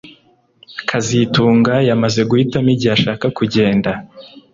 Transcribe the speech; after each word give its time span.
kazitunga 0.89 1.73
yamaze 1.89 2.21
guhitamo 2.29 2.69
igihe 2.75 2.93
ashaka 2.97 3.25
kugenda 3.37 3.91